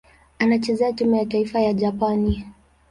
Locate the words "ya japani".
1.59-2.45